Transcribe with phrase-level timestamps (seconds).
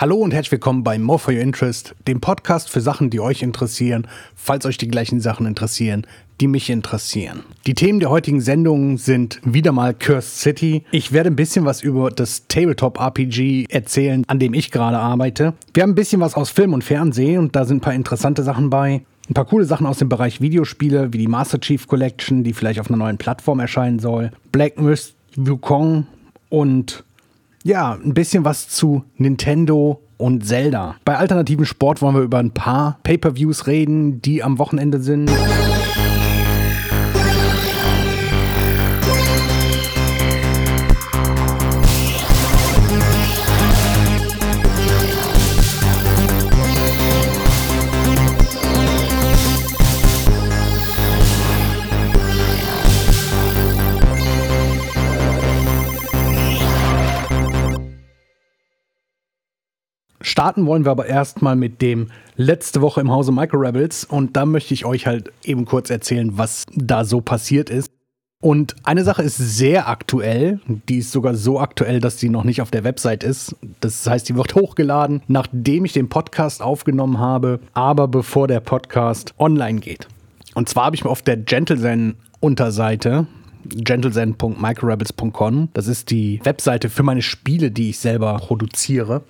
[0.00, 3.42] Hallo und herzlich willkommen bei More for Your Interest, dem Podcast für Sachen, die euch
[3.42, 6.06] interessieren, falls euch die gleichen Sachen interessieren,
[6.40, 7.42] die mich interessieren.
[7.66, 10.84] Die Themen der heutigen Sendung sind wieder mal Cursed City.
[10.90, 15.52] Ich werde ein bisschen was über das Tabletop RPG erzählen, an dem ich gerade arbeite.
[15.74, 18.42] Wir haben ein bisschen was aus Film und Fernsehen und da sind ein paar interessante
[18.42, 19.02] Sachen bei.
[19.28, 22.80] Ein paar coole Sachen aus dem Bereich Videospiele, wie die Master Chief Collection, die vielleicht
[22.80, 24.30] auf einer neuen Plattform erscheinen soll.
[24.50, 26.06] Black Myth, Wukong
[26.48, 27.04] und
[27.64, 30.96] ja, ein bisschen was zu Nintendo und Zelda.
[31.04, 35.30] Bei alternativen Sport wollen wir über ein paar Pay-per-Views reden, die am Wochenende sind.
[60.30, 64.46] Starten wollen wir aber erstmal mit dem letzte Woche im Hause Micro Rebels und da
[64.46, 67.90] möchte ich euch halt eben kurz erzählen, was da so passiert ist.
[68.40, 72.62] Und eine Sache ist sehr aktuell, die ist sogar so aktuell, dass sie noch nicht
[72.62, 73.56] auf der Website ist.
[73.80, 79.34] Das heißt, die wird hochgeladen, nachdem ich den Podcast aufgenommen habe, aber bevor der Podcast
[79.36, 80.06] online geht.
[80.54, 83.26] Und zwar habe ich mir auf der Gentlezen Unterseite
[83.64, 85.70] gentlezen.microrebels.com.
[85.74, 89.24] Das ist die Webseite für meine Spiele, die ich selber produziere.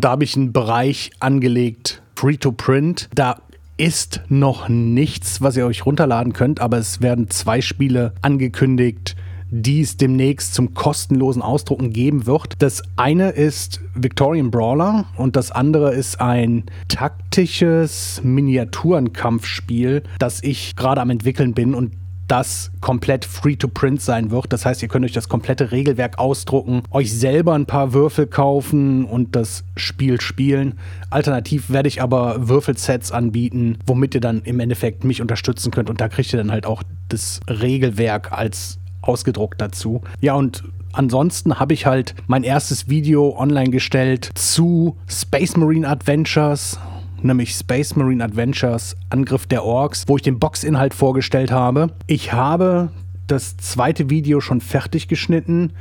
[0.00, 3.08] Da habe ich einen Bereich angelegt, Free to Print.
[3.14, 3.36] Da
[3.76, 9.16] ist noch nichts, was ihr euch runterladen könnt, aber es werden zwei Spiele angekündigt,
[9.50, 12.54] die es demnächst zum kostenlosen Ausdrucken geben wird.
[12.58, 21.00] Das eine ist Victorian Brawler und das andere ist ein taktisches Miniaturenkampfspiel, das ich gerade
[21.00, 21.92] am entwickeln bin und
[22.34, 24.52] das komplett free to print sein wird.
[24.52, 29.04] Das heißt, ihr könnt euch das komplette Regelwerk ausdrucken, euch selber ein paar Würfel kaufen
[29.04, 30.74] und das Spiel spielen.
[31.10, 36.00] Alternativ werde ich aber Würfelsets anbieten, womit ihr dann im Endeffekt mich unterstützen könnt und
[36.00, 40.00] da kriegt ihr dann halt auch das Regelwerk als ausgedruckt dazu.
[40.20, 46.80] Ja, und ansonsten habe ich halt mein erstes Video online gestellt zu Space Marine Adventures
[47.24, 51.88] nämlich Space Marine Adventures Angriff der Orks, wo ich den Boxinhalt vorgestellt habe.
[52.06, 52.90] Ich habe
[53.26, 55.72] das zweite Video schon fertig geschnitten.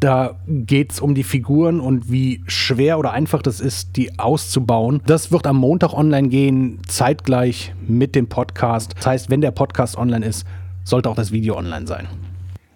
[0.00, 5.00] Da geht es um die Figuren und wie schwer oder einfach das ist, die auszubauen.
[5.06, 8.94] Das wird am Montag online gehen, zeitgleich mit dem Podcast.
[8.96, 10.44] Das heißt, wenn der Podcast online ist,
[10.84, 12.08] sollte auch das Video online sein.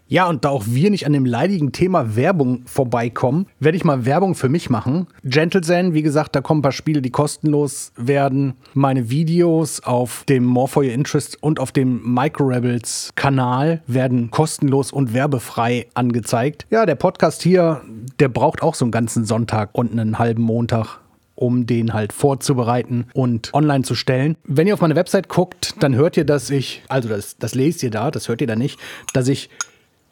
[0.08, 4.06] Ja, und da auch wir nicht an dem leidigen Thema Werbung vorbeikommen, werde ich mal
[4.06, 5.08] Werbung für mich machen.
[5.24, 8.54] Gentlezen, wie gesagt, da kommen ein paar Spiele, die kostenlos werden.
[8.72, 14.30] Meine Videos auf dem More for Your Interest und auf dem Micro Rebels Kanal werden
[14.30, 16.66] kostenlos und werbefrei angezeigt.
[16.70, 17.82] Ja, der Podcast hier,
[18.20, 21.00] der braucht auch so einen ganzen Sonntag und einen halben Montag
[21.38, 24.36] um den halt vorzubereiten und online zu stellen.
[24.44, 27.82] Wenn ihr auf meine Website guckt, dann hört ihr, dass ich, also das, das lest
[27.82, 28.80] ihr da, das hört ihr da nicht,
[29.12, 29.50] dass ich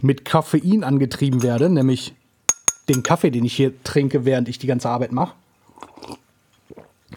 [0.02, 2.14] mit Koffein angetrieben werde, nämlich
[2.88, 5.34] den Kaffee, den ich hier trinke, während ich die ganze Arbeit mache.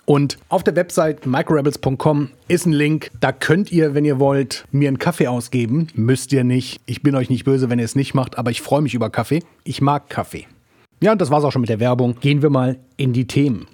[0.05, 3.11] Und auf der Website microrebels.com ist ein Link.
[3.19, 5.87] Da könnt ihr, wenn ihr wollt, mir einen Kaffee ausgeben.
[5.95, 6.79] Müsst ihr nicht.
[6.85, 9.09] Ich bin euch nicht böse, wenn ihr es nicht macht, aber ich freue mich über
[9.09, 9.43] Kaffee.
[9.65, 10.47] Ich mag Kaffee.
[11.01, 12.15] Ja, und das war's auch schon mit der Werbung.
[12.21, 13.67] Gehen wir mal in die Themen.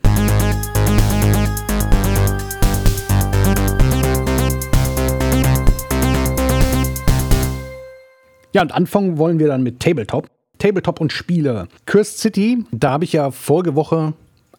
[8.54, 10.28] Ja, und anfangen wollen wir dann mit Tabletop.
[10.60, 11.68] Tabletop und Spiele.
[11.86, 14.14] Cursed City, da habe ich ja vorige Woche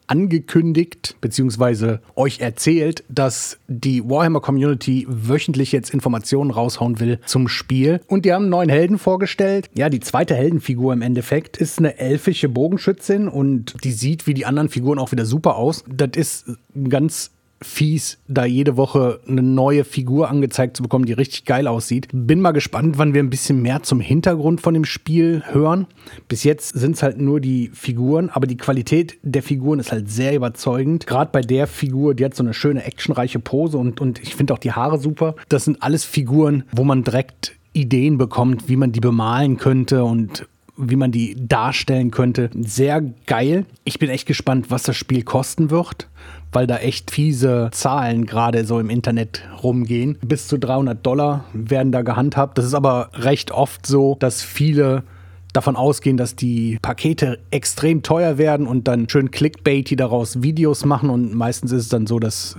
[0.06, 8.00] angekündigt beziehungsweise euch erzählt, dass die Warhammer Community wöchentlich jetzt Informationen raushauen will zum Spiel.
[8.06, 9.70] Und die haben einen neuen Helden vorgestellt.
[9.74, 14.44] Ja, die zweite Heldenfigur im Endeffekt ist eine elfische Bogenschützin und die sieht wie die
[14.44, 15.84] anderen Figuren auch wieder super aus.
[15.88, 17.30] Das ist ein ganz
[17.64, 22.08] fies, da jede Woche eine neue Figur angezeigt zu bekommen, die richtig geil aussieht.
[22.12, 25.86] Bin mal gespannt, wann wir ein bisschen mehr zum Hintergrund von dem Spiel hören.
[26.28, 30.10] Bis jetzt sind es halt nur die Figuren, aber die Qualität der Figuren ist halt
[30.10, 31.06] sehr überzeugend.
[31.06, 34.54] Gerade bei der Figur, die hat so eine schöne actionreiche Pose und, und ich finde
[34.54, 35.34] auch die Haare super.
[35.48, 40.46] Das sind alles Figuren, wo man direkt Ideen bekommt, wie man die bemalen könnte und
[40.76, 42.50] wie man die darstellen könnte.
[42.54, 43.66] Sehr geil.
[43.84, 46.08] Ich bin echt gespannt, was das Spiel kosten wird,
[46.52, 50.18] weil da echt fiese Zahlen gerade so im Internet rumgehen.
[50.24, 52.58] Bis zu 300 Dollar werden da gehandhabt.
[52.58, 55.04] Das ist aber recht oft so, dass viele
[55.52, 61.10] davon ausgehen, dass die Pakete extrem teuer werden und dann schön clickbaity daraus Videos machen
[61.10, 62.56] und meistens ist es dann so, dass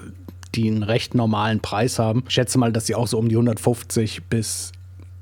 [0.56, 2.24] die einen recht normalen Preis haben.
[2.28, 4.72] Ich schätze mal, dass sie auch so um die 150 bis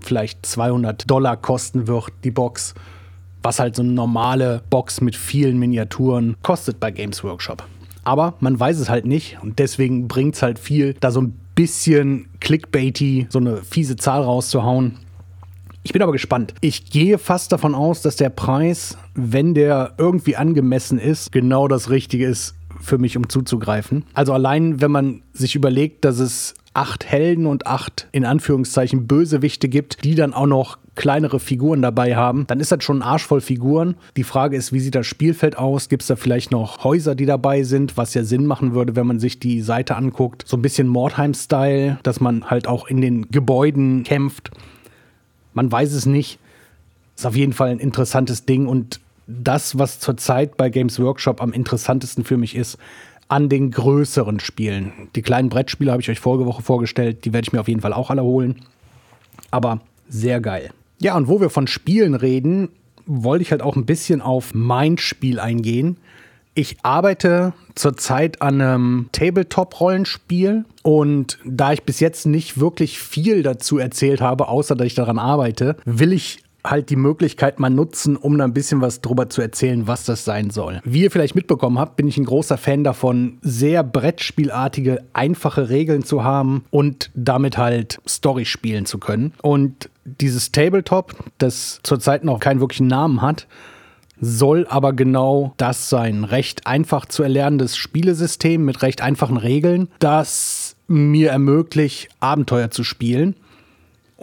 [0.06, 2.74] vielleicht 200 Dollar kosten wird, die Box.
[3.42, 7.64] was halt so eine normale Box mit vielen Miniaturen kostet bei Games Workshop.
[8.06, 11.38] Aber man weiß es halt nicht und deswegen bringt es halt viel, da so ein
[11.56, 14.98] bisschen clickbaity, so eine fiese Zahl rauszuhauen.
[15.84, 16.54] Ich bin aber gespannt.
[16.62, 21.90] Ich gehe fast davon aus, dass der Preis, wenn der irgendwie angemessen ist, genau das
[21.90, 24.06] Richtige ist für mich, um zuzugreifen.
[24.14, 29.70] Also allein, wenn man sich überlegt, dass es acht Helden und acht in Anführungszeichen Bösewichte
[29.70, 33.25] gibt, die dann auch noch kleinere Figuren dabei haben, dann ist das schon ein Arsch
[33.25, 33.96] voll Figuren.
[34.16, 35.90] Die Frage ist, wie sieht das Spielfeld aus?
[35.90, 39.08] Gibt es da vielleicht noch Häuser, die dabei sind, was ja Sinn machen würde, wenn
[39.08, 40.44] man sich die Seite anguckt?
[40.48, 44.52] So ein bisschen Mordheim-Style, dass man halt auch in den Gebäuden kämpft.
[45.54, 46.40] Man weiß es nicht.
[47.16, 51.54] Ist auf jeden Fall ein interessantes Ding und das, was zurzeit bei Games Workshop am
[51.54, 52.78] interessantesten für mich ist,
[53.33, 54.94] an den größeren Spielen.
[55.15, 57.81] Die kleinen Brettspiele habe ich euch vorige Woche vorgestellt, die werde ich mir auf jeden
[57.81, 58.57] Fall auch alle holen.
[59.50, 60.69] Aber sehr geil.
[61.00, 62.69] Ja, und wo wir von Spielen reden,
[63.07, 65.97] wollte ich halt auch ein bisschen auf mein Spiel eingehen.
[66.53, 73.80] Ich arbeite zurzeit an einem Tabletop-Rollenspiel und da ich bis jetzt nicht wirklich viel dazu
[73.80, 78.38] erzählt habe, außer dass ich daran arbeite, will ich halt die Möglichkeit mal nutzen, um
[78.38, 80.81] da ein bisschen was drüber zu erzählen, was das sein soll.
[80.83, 86.04] Wie ihr vielleicht mitbekommen habt, bin ich ein großer Fan davon, sehr Brettspielartige, einfache Regeln
[86.04, 89.33] zu haben und damit halt Story spielen zu können.
[89.42, 93.48] Und dieses Tabletop, das zurzeit noch keinen wirklichen Namen hat,
[94.19, 96.24] soll aber genau das sein.
[96.24, 103.36] Recht einfach zu erlernendes Spielesystem mit recht einfachen Regeln, das mir ermöglicht, Abenteuer zu spielen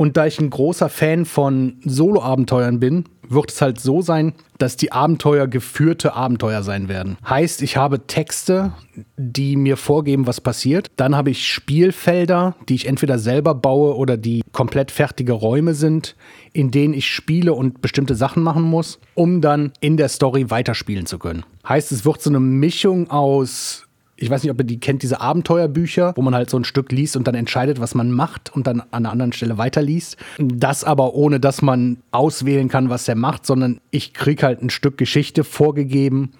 [0.01, 4.79] und da ich ein großer Fan von Solo-Abenteuern bin, wird es halt so sein, dass
[4.79, 7.19] die Abenteuer geführte Abenteuer sein werden.
[7.29, 8.73] Heißt, ich habe Texte,
[9.19, 10.91] die mir vorgeben, was passiert.
[10.97, 16.17] Dann habe ich Spielfelder, die ich entweder selber baue oder die komplett fertige Räume sind,
[16.55, 21.05] in denen ich spiele und bestimmte Sachen machen muss, um dann in der Story weiterspielen
[21.05, 21.45] zu können.
[21.69, 23.87] Heißt, es wird so eine Mischung aus
[24.21, 26.93] ich weiß nicht, ob ihr die kennt, diese Abenteuerbücher, wo man halt so ein Stück
[26.93, 30.19] liest und dann entscheidet, was man macht und dann an einer anderen Stelle weiterliest.
[30.39, 34.71] Das aber ohne, dass man auswählen kann, was er macht, sondern ich kriege halt ein
[34.71, 36.33] Stück Geschichte vorgegeben,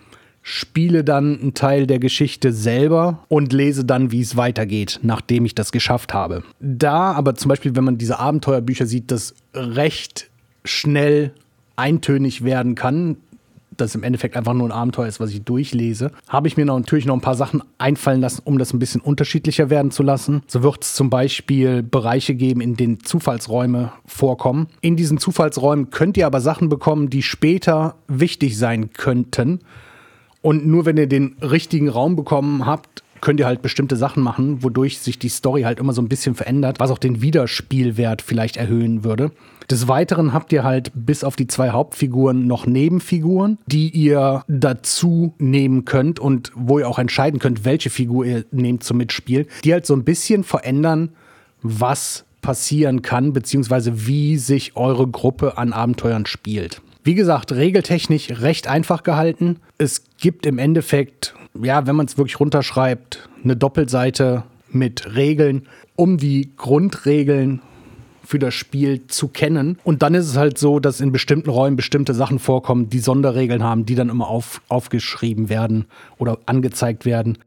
[0.43, 5.55] spiele dann einen Teil der Geschichte selber und lese dann, wie es weitergeht, nachdem ich
[5.55, 6.43] das geschafft habe.
[6.61, 10.31] Da aber zum Beispiel, wenn man diese Abenteuerbücher sieht, das recht
[10.65, 11.33] schnell
[11.77, 13.17] eintönig werden kann,
[13.81, 16.79] das im Endeffekt einfach nur ein Abenteuer ist, was ich durchlese, habe ich mir noch,
[16.79, 20.43] natürlich noch ein paar Sachen einfallen lassen, um das ein bisschen unterschiedlicher werden zu lassen.
[20.47, 24.69] So wird es zum Beispiel Bereiche geben, in denen Zufallsräume vorkommen.
[24.81, 29.61] In diesen Zufallsräumen könnt ihr aber Sachen bekommen, die später wichtig sein könnten.
[30.43, 34.63] Und nur wenn ihr den richtigen Raum bekommen habt, könnt ihr halt bestimmte Sachen machen,
[34.63, 38.57] wodurch sich die Story halt immer so ein bisschen verändert, was auch den Wiederspielwert vielleicht
[38.57, 39.31] erhöhen würde.
[39.71, 45.35] Des Weiteren habt ihr halt bis auf die zwei Hauptfiguren noch Nebenfiguren, die ihr dazu
[45.39, 49.73] nehmen könnt und wo ihr auch entscheiden könnt, welche Figur ihr nehmt zum Mitspiel, die
[49.73, 51.11] halt so ein bisschen verändern,
[51.63, 56.83] was passieren kann, beziehungsweise wie sich eure Gruppe an Abenteuern spielt.
[57.05, 59.61] Wie gesagt, regeltechnisch recht einfach gehalten.
[59.79, 65.67] Es gibt im Endeffekt, ja, wenn man es wirklich runterschreibt, eine Doppelseite mit Regeln,
[65.97, 67.61] um die Grundregeln
[68.31, 69.79] für das Spiel zu kennen.
[69.83, 73.65] Und dann ist es halt so, dass in bestimmten Räumen bestimmte Sachen vorkommen, die Sonderregeln
[73.65, 75.87] haben, die dann immer auf, aufgeschrieben werden
[76.19, 77.39] oder angezeigt werden.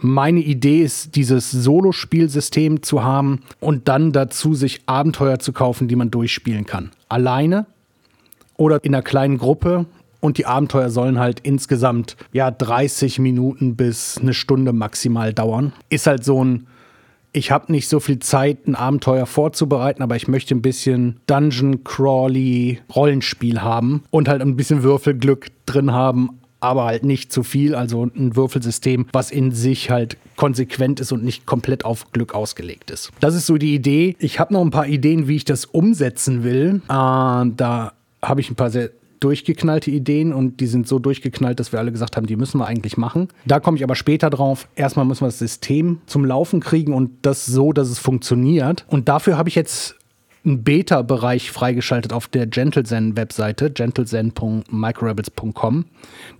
[0.00, 5.96] Meine Idee ist, dieses Solo-Spielsystem zu haben und dann dazu sich Abenteuer zu kaufen, die
[5.96, 6.90] man durchspielen kann.
[7.08, 7.66] Alleine
[8.56, 9.86] oder in einer kleinen Gruppe.
[10.22, 15.72] Und die Abenteuer sollen halt insgesamt ja 30 Minuten bis eine Stunde maximal dauern.
[15.88, 16.68] Ist halt so ein
[17.32, 21.82] ich habe nicht so viel Zeit, ein Abenteuer vorzubereiten, aber ich möchte ein bisschen Dungeon
[21.82, 27.74] Crawly Rollenspiel haben und halt ein bisschen Würfelglück drin haben, aber halt nicht zu viel.
[27.74, 32.90] Also ein Würfelsystem, was in sich halt konsequent ist und nicht komplett auf Glück ausgelegt
[32.90, 33.10] ist.
[33.20, 34.14] Das ist so die Idee.
[34.18, 36.82] Ich habe noch ein paar Ideen, wie ich das umsetzen will.
[36.84, 38.90] Äh, da habe ich ein paar sehr
[39.22, 42.66] durchgeknallte Ideen und die sind so durchgeknallt, dass wir alle gesagt haben, die müssen wir
[42.66, 43.28] eigentlich machen.
[43.46, 44.68] Da komme ich aber später drauf.
[44.74, 48.84] Erstmal müssen wir das System zum Laufen kriegen und das so, dass es funktioniert.
[48.88, 49.96] Und dafür habe ich jetzt
[50.44, 55.84] einen Beta-Bereich freigeschaltet auf der GentleZen-Webseite, gentlezen.microrebels.com.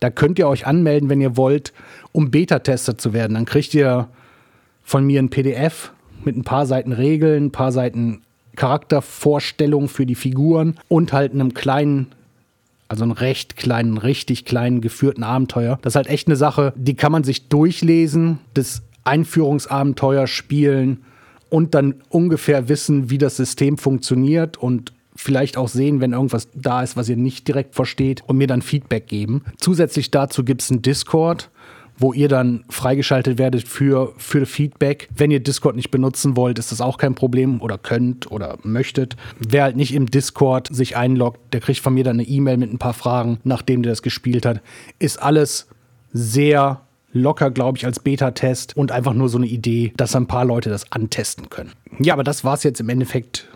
[0.00, 1.72] Da könnt ihr euch anmelden, wenn ihr wollt,
[2.10, 3.34] um Beta-Tester zu werden.
[3.34, 4.08] Dann kriegt ihr
[4.82, 5.92] von mir ein PDF
[6.24, 8.22] mit ein paar Seiten Regeln, ein paar Seiten
[8.56, 12.08] Charaktervorstellungen für die Figuren und halt einem kleinen
[12.92, 15.78] also einen recht kleinen, richtig kleinen geführten Abenteuer.
[15.80, 21.02] Das ist halt echt eine Sache, die kann man sich durchlesen, das Einführungsabenteuer spielen
[21.48, 26.82] und dann ungefähr wissen, wie das System funktioniert und vielleicht auch sehen, wenn irgendwas da
[26.82, 29.42] ist, was ihr nicht direkt versteht und mir dann Feedback geben.
[29.56, 31.48] Zusätzlich dazu gibt es einen Discord,
[32.02, 35.08] wo ihr dann freigeschaltet werdet für, für Feedback.
[35.14, 39.16] Wenn ihr Discord nicht benutzen wollt, ist das auch kein Problem oder könnt oder möchtet.
[39.38, 42.72] Wer halt nicht im Discord sich einloggt, der kriegt von mir dann eine E-Mail mit
[42.72, 44.60] ein paar Fragen, nachdem der das gespielt hat.
[44.98, 45.68] Ist alles
[46.12, 46.80] sehr
[47.12, 50.70] locker, glaube ich, als Beta-Test und einfach nur so eine Idee, dass ein paar Leute
[50.70, 51.72] das antesten können.
[52.00, 53.48] Ja, aber das war es jetzt im Endeffekt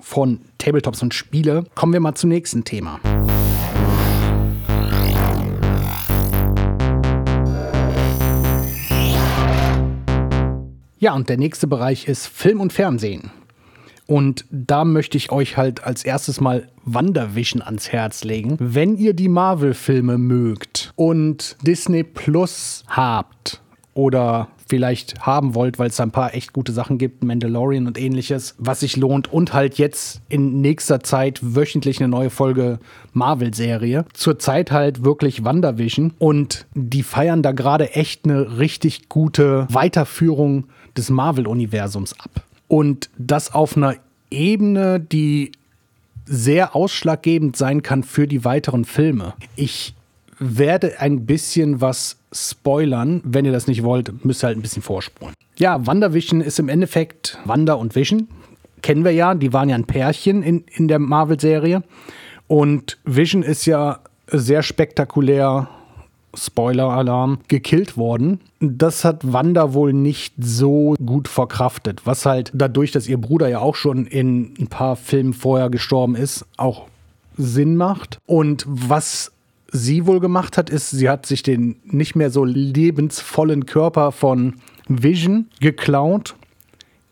[0.00, 1.64] von Tabletops und Spiele.
[1.76, 2.98] Kommen wir mal zum nächsten Thema.
[11.02, 13.32] Ja, und der nächste Bereich ist Film und Fernsehen.
[14.06, 18.54] Und da möchte ich euch halt als erstes mal Wandervision ans Herz legen.
[18.60, 23.60] Wenn ihr die Marvel-Filme mögt und Disney Plus habt
[23.94, 27.98] oder vielleicht haben wollt, weil es da ein paar echt gute Sachen gibt, Mandalorian und
[27.98, 32.78] ähnliches, was sich lohnt und halt jetzt in nächster Zeit wöchentlich eine neue Folge
[33.12, 34.04] Marvel-Serie.
[34.14, 41.10] Zurzeit halt wirklich WandaVision und die feiern da gerade echt eine richtig gute Weiterführung des
[41.10, 42.44] Marvel-Universums ab.
[42.68, 43.96] Und das auf einer
[44.30, 45.52] Ebene, die
[46.24, 49.34] sehr ausschlaggebend sein kann für die weiteren Filme.
[49.56, 49.94] Ich
[50.38, 53.20] werde ein bisschen was spoilern.
[53.24, 55.34] Wenn ihr das nicht wollt, müsst ihr halt ein bisschen vorspulen.
[55.58, 58.28] Ja, WandaVision ist im Endeffekt Wanda und Vision.
[58.80, 61.82] Kennen wir ja, die waren ja ein Pärchen in, in der Marvel-Serie.
[62.48, 65.68] Und Vision ist ja sehr spektakulär
[66.34, 68.40] Spoiler-Alarm, gekillt worden.
[68.60, 73.58] Das hat Wanda wohl nicht so gut verkraftet, was halt dadurch, dass ihr Bruder ja
[73.58, 76.86] auch schon in ein paar Filmen vorher gestorben ist, auch
[77.36, 78.18] Sinn macht.
[78.26, 79.32] Und was
[79.70, 84.56] sie wohl gemacht hat, ist, sie hat sich den nicht mehr so lebensvollen Körper von
[84.88, 86.34] Vision geklaut,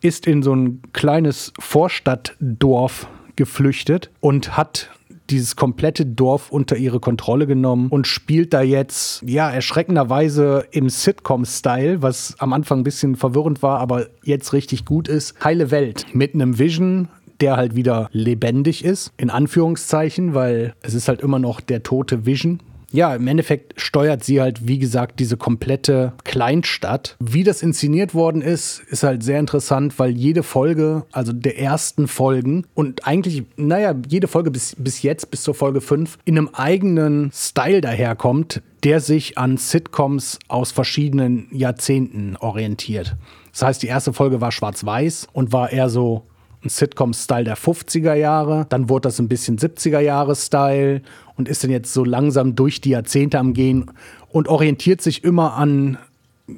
[0.01, 4.89] ist in so ein kleines Vorstadtdorf geflüchtet und hat
[5.31, 12.01] dieses komplette Dorf unter ihre Kontrolle genommen und spielt da jetzt, ja, erschreckenderweise im Sitcom-Style,
[12.01, 15.33] was am Anfang ein bisschen verwirrend war, aber jetzt richtig gut ist.
[15.43, 17.07] Heile Welt mit einem Vision,
[17.39, 22.25] der halt wieder lebendig ist, in Anführungszeichen, weil es ist halt immer noch der tote
[22.25, 22.59] Vision,
[22.91, 27.15] ja, im Endeffekt steuert sie halt, wie gesagt, diese komplette Kleinstadt.
[27.19, 32.07] Wie das inszeniert worden ist, ist halt sehr interessant, weil jede Folge, also der ersten
[32.07, 36.49] Folgen und eigentlich, naja, jede Folge bis, bis jetzt, bis zur Folge 5, in einem
[36.53, 43.15] eigenen Style daherkommt, der sich an Sitcoms aus verschiedenen Jahrzehnten orientiert.
[43.51, 46.23] Das heißt, die erste Folge war schwarz-weiß und war eher so
[46.63, 48.65] ein Sitcom-Style der 50er Jahre.
[48.69, 51.01] Dann wurde das ein bisschen 70er-Jahre-Style
[51.35, 53.91] und ist dann jetzt so langsam durch die Jahrzehnte am Gehen
[54.29, 55.97] und orientiert sich immer an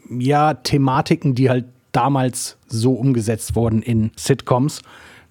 [0.09, 4.81] ja, Thematiken, die halt damals so umgesetzt wurden in Sitcoms.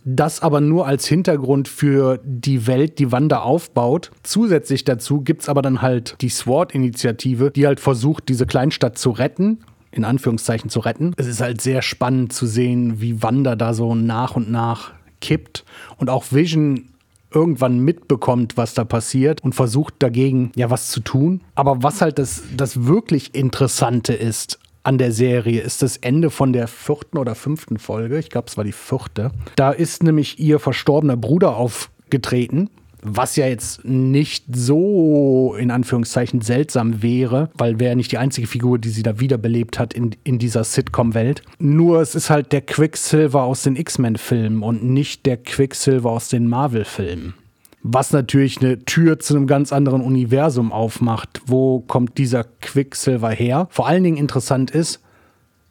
[0.05, 4.11] Das aber nur als Hintergrund für die Welt, die Wanda aufbaut.
[4.25, 9.11] Zusätzlich dazu gibt es aber dann halt die SWORD-Initiative, die halt versucht, diese Kleinstadt zu
[9.11, 9.59] retten
[9.93, 11.13] in Anführungszeichen zu retten.
[11.17, 15.65] Es ist halt sehr spannend zu sehen, wie Wanda da so nach und nach kippt
[15.99, 16.89] und auch Vision
[17.31, 21.41] irgendwann mitbekommt, was da passiert und versucht dagegen ja was zu tun.
[21.55, 26.53] Aber was halt das, das wirklich Interessante ist an der Serie, ist das Ende von
[26.53, 28.19] der vierten oder fünften Folge.
[28.19, 29.31] Ich glaube, es war die vierte.
[29.57, 32.69] Da ist nämlich ihr verstorbener Bruder aufgetreten
[33.03, 38.79] was ja jetzt nicht so in Anführungszeichen seltsam wäre, weil wäre nicht die einzige Figur,
[38.79, 41.43] die sie da wiederbelebt hat in, in dieser Sitcom-Welt.
[41.59, 46.49] Nur es ist halt der Quicksilver aus den X-Men-Filmen und nicht der Quicksilver aus den
[46.49, 47.35] Marvel-Filmen.
[47.83, 51.43] Was natürlich eine Tür zu einem ganz anderen Universum aufmacht.
[51.47, 53.67] Wo kommt dieser Quicksilver her?
[53.71, 55.01] Vor allen Dingen interessant ist,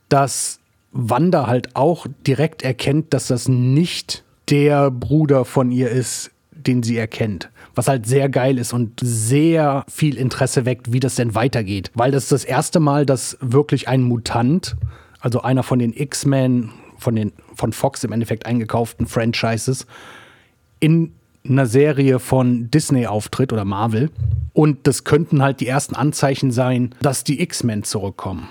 [0.10, 0.60] dass
[0.92, 6.32] Wanda halt auch direkt erkennt, dass das nicht der Bruder von ihr ist,
[6.68, 7.50] den sie erkennt.
[7.76, 11.92] Was halt sehr geil ist und sehr viel Interesse weckt, wie das denn weitergeht.
[11.94, 14.76] Weil das ist das erste Mal, dass wirklich ein Mutant,
[15.20, 19.86] also einer von den X-Men, von den von Fox im Endeffekt eingekauften Franchises,
[20.80, 21.14] in
[21.48, 24.10] einer Serie von Disney auftritt oder Marvel.
[24.54, 28.48] Und das könnten halt die ersten Anzeichen sein, dass die X-Men zurückkommen.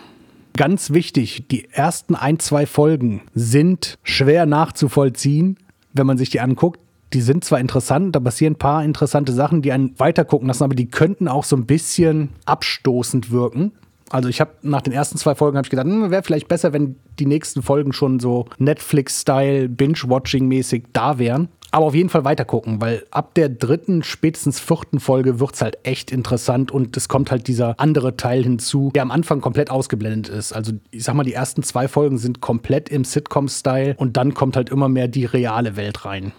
[0.57, 5.57] Ganz wichtig, die ersten ein, zwei Folgen sind schwer nachzuvollziehen,
[5.93, 6.81] wenn man sich die anguckt
[7.13, 10.75] die sind zwar interessant, da passieren ein paar interessante Sachen, die einen weitergucken lassen, aber
[10.75, 13.73] die könnten auch so ein bisschen abstoßend wirken.
[14.11, 16.73] Also ich habe nach den ersten zwei Folgen habe ich gedacht, hm, wäre vielleicht besser,
[16.73, 21.49] wenn die nächsten Folgen schon so Netflix-Style, Binge-Watching-mäßig da wären.
[21.73, 25.79] Aber auf jeden Fall weitergucken, weil ab der dritten, spätestens vierten Folge wird es halt
[25.85, 30.35] echt interessant und es kommt halt dieser andere Teil hinzu, der am Anfang komplett ausgeblendet
[30.35, 30.53] ist.
[30.53, 34.57] Also ich sag mal, die ersten zwei Folgen sind komplett im Sitcom-Style und dann kommt
[34.57, 36.33] halt immer mehr die reale Welt rein.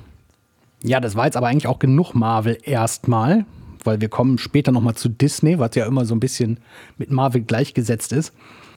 [0.83, 3.45] Ja, das war jetzt aber eigentlich auch genug Marvel erstmal,
[3.83, 6.59] weil wir kommen später nochmal zu Disney, was ja immer so ein bisschen
[6.97, 8.33] mit Marvel gleichgesetzt ist.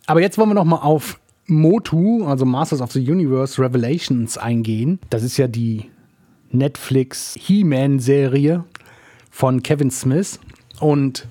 [0.07, 4.99] Aber jetzt wollen wir nochmal auf Motu, also Masters of the Universe Revelations eingehen.
[5.11, 5.91] Das ist ja die
[6.51, 8.65] Netflix He-Man-Serie
[9.31, 10.41] von Kevin Smith.
[10.81, 11.27] Und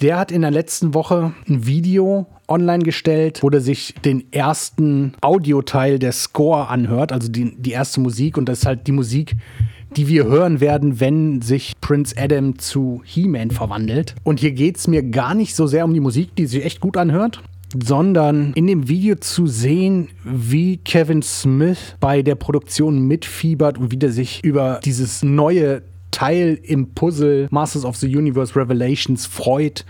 [0.00, 5.14] der hat in der letzten Woche ein Video online gestellt, wo der sich den ersten
[5.20, 8.36] Audioteil der Score anhört, also die, die erste Musik.
[8.36, 9.34] Und das ist halt die Musik,
[9.96, 14.14] die wir hören werden, wenn sich Prince Adam zu He-Man verwandelt.
[14.24, 16.80] Und hier geht es mir gar nicht so sehr um die Musik, die sich echt
[16.80, 17.42] gut anhört,
[17.82, 23.96] sondern in dem Video zu sehen, wie Kevin Smith bei der Produktion mitfiebert und wie
[23.96, 29.84] der sich über dieses neue Teil im Puzzle Masters of the Universe Revelations freut,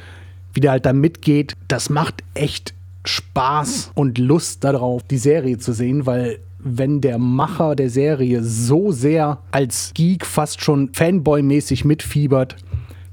[0.54, 1.54] wie der halt da mitgeht.
[1.68, 7.74] Das macht echt Spaß und Lust darauf, die Serie zu sehen, weil wenn der Macher
[7.76, 12.56] der Serie so sehr als Geek fast schon Fanboy-mäßig mitfiebert,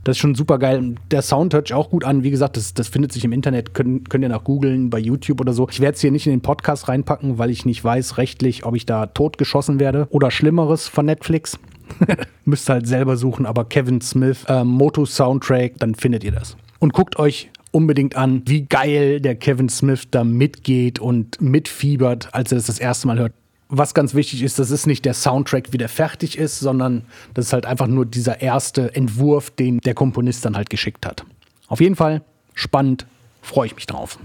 [0.04, 0.96] das ist schon super geil.
[1.12, 2.24] Der Sound hört sich auch gut an.
[2.24, 3.74] Wie gesagt, das, das findet sich im Internet.
[3.74, 5.68] Könnt, könnt ihr nach googeln, bei YouTube oder so.
[5.70, 8.76] Ich werde es hier nicht in den Podcast reinpacken, weil ich nicht weiß rechtlich, ob
[8.76, 11.60] ich da totgeschossen werde oder Schlimmeres von Netflix.
[12.46, 16.56] Müsst halt selber suchen, aber Kevin Smith, äh, Moto Soundtrack, dann findet ihr das.
[16.80, 22.52] Und guckt euch unbedingt an, wie geil der Kevin Smith da mitgeht und mitfiebert, als
[22.52, 23.34] er das das erste Mal hört
[23.70, 27.04] was ganz wichtig ist, das ist nicht der Soundtrack, wie der fertig ist, sondern
[27.36, 31.24] das ist halt einfach nur dieser erste Entwurf, den der Komponist dann halt geschickt hat.
[31.68, 32.24] Auf jeden Fall
[32.56, 33.06] spannend,
[33.44, 34.18] freue ich mich drauf.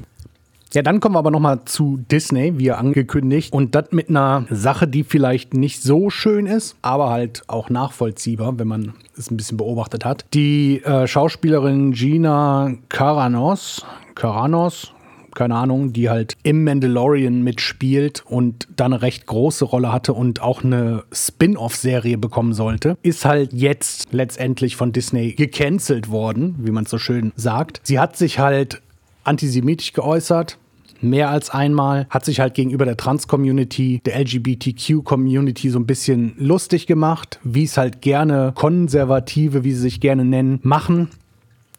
[0.73, 3.53] Ja, dann kommen wir aber nochmal zu Disney, wie angekündigt.
[3.53, 8.59] Und das mit einer Sache, die vielleicht nicht so schön ist, aber halt auch nachvollziehbar,
[8.59, 10.25] wenn man es ein bisschen beobachtet hat.
[10.35, 14.95] Die äh, Schauspielerin Gina Caranos, Caranos,
[15.35, 20.41] keine Ahnung, die halt im Mandalorian mitspielt und da eine recht große Rolle hatte und
[20.41, 26.87] auch eine Spin-off-Serie bekommen sollte, ist halt jetzt letztendlich von Disney gecancelt worden, wie man
[26.87, 27.81] so schön sagt.
[27.83, 28.81] Sie hat sich halt
[29.25, 30.59] antisemitisch geäußert,
[31.01, 36.87] mehr als einmal, hat sich halt gegenüber der Trans-Community, der LGBTQ-Community so ein bisschen lustig
[36.87, 41.11] gemacht, wie es halt gerne Konservative, wie sie sich gerne nennen, machen.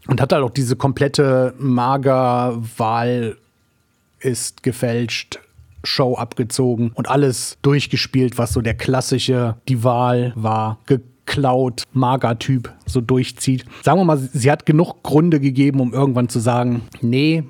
[0.07, 3.37] Und hat halt auch diese komplette Mager-Wahl
[4.19, 5.39] ist gefälscht,
[5.83, 10.79] Show abgezogen und alles durchgespielt, was so der klassische Die Wahl war.
[10.85, 11.14] Geklaut,
[11.93, 13.65] Mager-Typ so durchzieht.
[13.83, 17.43] Sagen wir mal, sie hat genug Gründe gegeben, um irgendwann zu sagen, nee,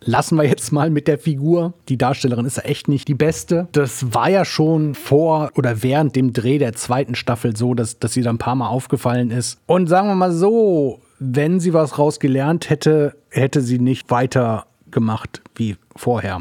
[0.00, 1.74] lassen wir jetzt mal mit der Figur.
[1.88, 3.68] Die Darstellerin ist ja echt nicht die beste.
[3.72, 8.12] Das war ja schon vor oder während dem Dreh der zweiten Staffel so, dass, dass
[8.12, 9.58] sie da ein paar Mal aufgefallen ist.
[9.66, 15.42] Und sagen wir mal so, wenn sie was rausgelernt hätte, hätte sie nicht weiter gemacht
[15.56, 16.40] wie vorher.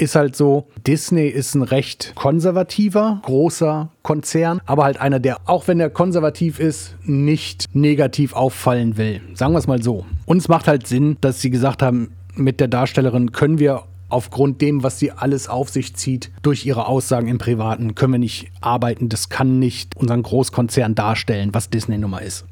[0.00, 5.68] Ist halt so, Disney ist ein recht konservativer, großer Konzern, aber halt einer, der, auch
[5.68, 9.20] wenn er konservativ ist, nicht negativ auffallen will.
[9.34, 10.06] Sagen wir es mal so.
[10.24, 14.62] Und es macht halt Sinn, dass sie gesagt haben, mit der Darstellerin können wir aufgrund
[14.62, 18.50] dem, was sie alles auf sich zieht, durch ihre Aussagen im Privaten, können wir nicht
[18.62, 19.10] arbeiten.
[19.10, 22.46] Das kann nicht unseren Großkonzern darstellen, was Disney Nummer ist.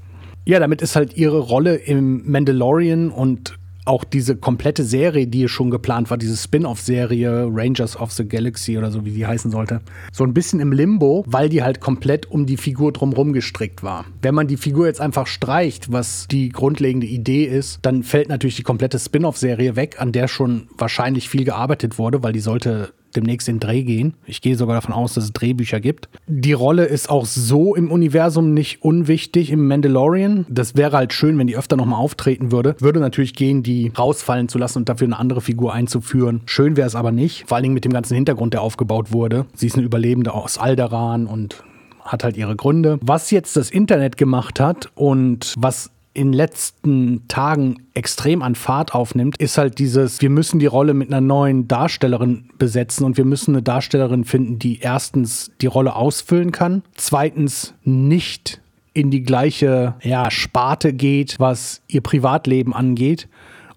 [0.44, 5.70] Ja, damit ist halt ihre Rolle im Mandalorian und auch diese komplette Serie, die schon
[5.70, 9.80] geplant war, diese Spin-off-Serie Rangers of the Galaxy oder so, wie die heißen sollte,
[10.12, 14.04] so ein bisschen im Limbo, weil die halt komplett um die Figur drumherum gestrickt war.
[14.22, 18.56] Wenn man die Figur jetzt einfach streicht, was die grundlegende Idee ist, dann fällt natürlich
[18.56, 23.48] die komplette Spin-off-Serie weg, an der schon wahrscheinlich viel gearbeitet wurde, weil die sollte demnächst
[23.48, 24.14] in Dreh gehen.
[24.26, 26.08] Ich gehe sogar davon aus, dass es Drehbücher gibt.
[26.26, 30.46] Die Rolle ist auch so im Universum nicht unwichtig im Mandalorian.
[30.48, 32.76] Das wäre halt schön, wenn die öfter nochmal auftreten würde.
[32.78, 36.42] Würde natürlich gehen, die rausfallen zu lassen und dafür eine andere Figur einzuführen.
[36.46, 37.48] Schön wäre es aber nicht.
[37.48, 39.46] Vor allen Dingen mit dem ganzen Hintergrund, der aufgebaut wurde.
[39.54, 41.64] Sie ist eine Überlebende aus Alderan und
[42.00, 42.98] hat halt ihre Gründe.
[43.02, 48.92] Was jetzt das Internet gemacht hat und was in den letzten Tagen extrem an Fahrt
[48.92, 53.24] aufnimmt, ist halt dieses, wir müssen die Rolle mit einer neuen Darstellerin besetzen und wir
[53.24, 58.60] müssen eine Darstellerin finden, die erstens die Rolle ausfüllen kann, zweitens nicht
[58.94, 63.28] in die gleiche ja, Sparte geht, was ihr Privatleben angeht.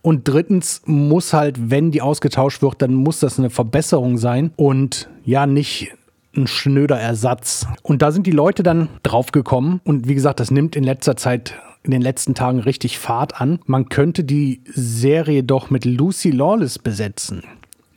[0.01, 5.09] Und drittens muss halt, wenn die ausgetauscht wird, dann muss das eine Verbesserung sein und
[5.23, 5.93] ja nicht
[6.35, 7.67] ein schnöder Ersatz.
[7.83, 9.79] Und da sind die Leute dann draufgekommen.
[9.83, 13.59] Und wie gesagt, das nimmt in letzter Zeit in den letzten Tagen richtig Fahrt an.
[13.65, 17.43] Man könnte die Serie doch mit Lucy Lawless besetzen.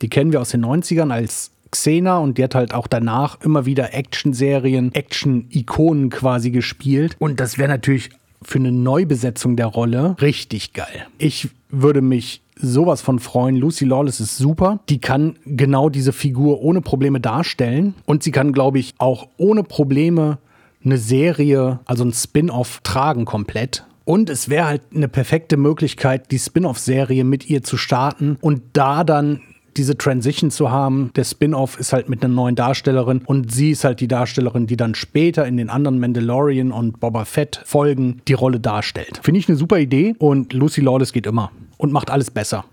[0.01, 3.65] Die kennen wir aus den 90ern als Xena und die hat halt auch danach immer
[3.65, 7.15] wieder Action-Serien, Action-Ikonen quasi gespielt.
[7.19, 8.09] Und das wäre natürlich
[8.41, 11.07] für eine Neubesetzung der Rolle richtig geil.
[11.17, 13.55] Ich würde mich sowas von freuen.
[13.55, 14.79] Lucy Lawless ist super.
[14.89, 17.95] Die kann genau diese Figur ohne Probleme darstellen.
[18.05, 20.37] Und sie kann, glaube ich, auch ohne Probleme
[20.85, 23.85] eine Serie, also ein Spin-off tragen komplett.
[24.05, 29.03] Und es wäre halt eine perfekte Möglichkeit, die Spin-off-Serie mit ihr zu starten und da
[29.03, 29.41] dann
[29.77, 31.11] diese Transition zu haben.
[31.15, 34.77] Der Spin-off ist halt mit einer neuen Darstellerin und sie ist halt die Darstellerin, die
[34.77, 39.19] dann später in den anderen Mandalorian und Boba Fett Folgen die Rolle darstellt.
[39.23, 42.65] Finde ich eine super Idee und Lucy Lawless geht immer und macht alles besser.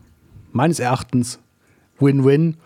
[0.53, 1.41] Meines Erachtens
[1.99, 2.57] Win-Win.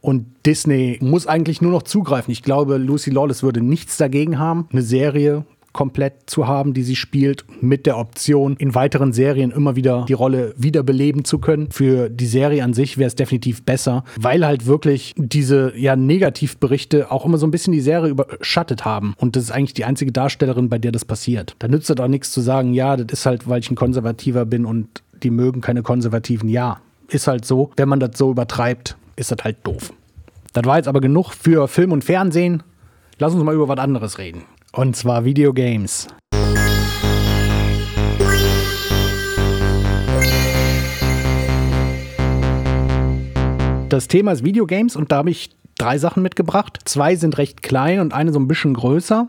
[0.00, 2.32] Und Disney muss eigentlich nur noch zugreifen.
[2.32, 6.96] Ich glaube, Lucy Lawless würde nichts dagegen haben, eine Serie komplett zu haben, die sie
[6.96, 11.70] spielt, mit der Option, in weiteren Serien immer wieder die Rolle wiederbeleben zu können.
[11.70, 17.10] Für die Serie an sich wäre es definitiv besser, weil halt wirklich diese ja Negativberichte
[17.10, 19.14] auch immer so ein bisschen die Serie überschattet haben.
[19.16, 21.54] Und das ist eigentlich die einzige Darstellerin, bei der das passiert.
[21.58, 24.44] Da nützt es auch nichts zu sagen, ja, das ist halt, weil ich ein Konservativer
[24.46, 26.48] bin und die mögen keine Konservativen.
[26.48, 27.70] Ja, ist halt so.
[27.76, 29.92] Wenn man das so übertreibt, ist das halt doof.
[30.54, 32.62] Das war jetzt aber genug für Film und Fernsehen.
[33.18, 34.44] Lass uns mal über was anderes reden.
[34.72, 36.08] Und zwar Videogames.
[43.90, 46.78] Das Thema ist Videogames und da habe ich drei Sachen mitgebracht.
[46.86, 49.28] Zwei sind recht klein und eine so ein bisschen größer.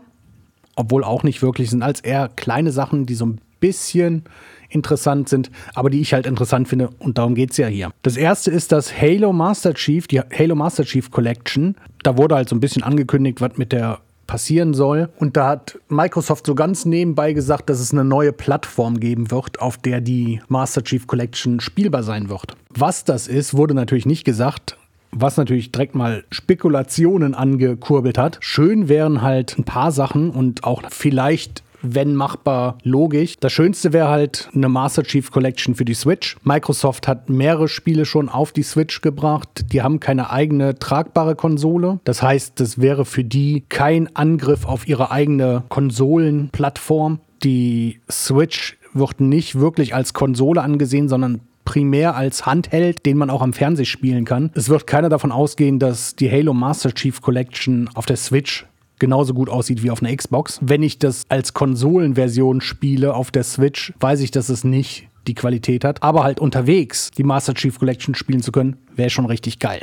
[0.74, 4.24] Obwohl auch nicht wirklich, sind als eher kleine Sachen, die so ein bisschen
[4.68, 7.90] interessant sind, aber die ich halt interessant finde und darum geht es ja hier.
[8.02, 11.76] Das erste ist das Halo Master Chief, die Halo Master Chief Collection.
[12.02, 15.10] Da wurde halt so ein bisschen angekündigt, was mit der passieren soll.
[15.18, 19.60] Und da hat Microsoft so ganz nebenbei gesagt, dass es eine neue Plattform geben wird,
[19.60, 22.56] auf der die Master Chief Collection spielbar sein wird.
[22.70, 24.76] Was das ist, wurde natürlich nicht gesagt
[25.14, 28.38] was natürlich direkt mal Spekulationen angekurbelt hat.
[28.40, 33.36] Schön wären halt ein paar Sachen und auch vielleicht wenn machbar, logisch.
[33.38, 36.36] Das Schönste wäre halt eine Master Chief Collection für die Switch.
[36.42, 39.66] Microsoft hat mehrere Spiele schon auf die Switch gebracht.
[39.72, 42.00] Die haben keine eigene tragbare Konsole.
[42.04, 47.20] Das heißt, das wäre für die kein Angriff auf ihre eigene Konsolenplattform.
[47.42, 53.42] Die Switch wird nicht wirklich als Konsole angesehen, sondern primär als Handheld, den man auch
[53.42, 54.50] am Fernseh spielen kann.
[54.54, 58.66] Es wird keiner davon ausgehen, dass die Halo Master Chief Collection auf der Switch
[59.02, 60.60] genauso gut aussieht wie auf einer Xbox.
[60.62, 65.34] Wenn ich das als Konsolenversion spiele auf der Switch, weiß ich, dass es nicht die
[65.34, 66.04] Qualität hat.
[66.04, 69.80] Aber halt unterwegs die Master Chief Collection spielen zu können, wäre schon richtig geil.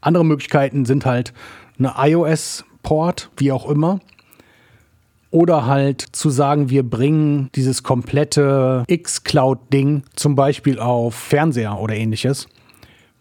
[0.00, 1.34] Andere Möglichkeiten sind halt
[1.78, 4.00] eine iOS-Port, wie auch immer.
[5.30, 12.48] Oder halt zu sagen, wir bringen dieses komplette X-Cloud-Ding zum Beispiel auf Fernseher oder ähnliches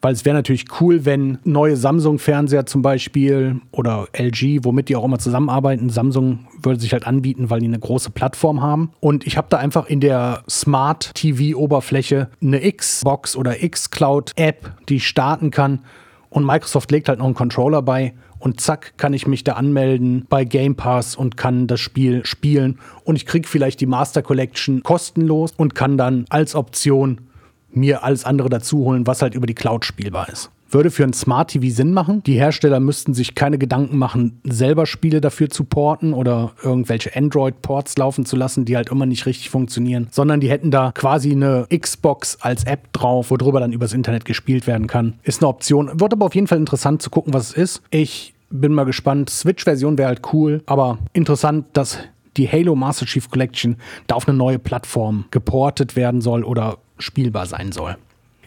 [0.03, 5.05] weil es wäre natürlich cool, wenn neue Samsung-Fernseher zum Beispiel oder LG, womit die auch
[5.05, 8.91] immer zusammenarbeiten, Samsung würde sich halt anbieten, weil die eine große Plattform haben.
[8.99, 15.07] Und ich habe da einfach in der Smart TV-Oberfläche eine Xbox oder X-Cloud-App, die ich
[15.07, 15.79] starten kann.
[16.29, 20.25] Und Microsoft legt halt noch einen Controller bei und zack, kann ich mich da anmelden
[20.27, 22.77] bei Game Pass und kann das Spiel spielen.
[23.05, 27.21] Und ich kriege vielleicht die Master Collection kostenlos und kann dann als Option
[27.75, 30.51] mir alles andere dazu holen, was halt über die Cloud spielbar ist.
[30.73, 32.23] Würde für ein Smart TV Sinn machen.
[32.23, 37.95] Die Hersteller müssten sich keine Gedanken machen, selber Spiele dafür zu porten oder irgendwelche Android-Ports
[37.97, 41.67] laufen zu lassen, die halt immer nicht richtig funktionieren, sondern die hätten da quasi eine
[41.69, 45.19] Xbox als App drauf, worüber dann übers Internet gespielt werden kann.
[45.21, 45.99] Ist eine Option.
[45.99, 47.83] Wird aber auf jeden Fall interessant zu gucken, was es ist.
[47.91, 49.29] Ich bin mal gespannt.
[49.29, 51.99] Switch-Version wäre halt cool, aber interessant, dass
[52.37, 57.45] die Halo Master Chief Collection da auf eine neue Plattform geportet werden soll oder spielbar
[57.45, 57.97] sein soll.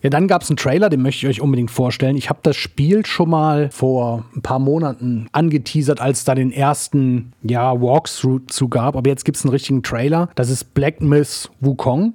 [0.02, 2.16] Ja, dann gab es einen Trailer, den möchte ich euch unbedingt vorstellen.
[2.16, 7.32] Ich habe das Spiel schon mal vor ein paar Monaten angeteasert, als da den ersten
[7.42, 8.94] ja, Walkthrough zu gab.
[8.94, 10.28] Aber jetzt gibt es einen richtigen Trailer.
[10.34, 12.14] Das ist Black Myth Wukong.